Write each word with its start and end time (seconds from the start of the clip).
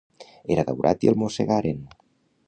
Era 0.53 0.63
daurat 0.69 1.05
i 1.07 1.11
el 1.11 1.19
mossegaren. 1.23 1.85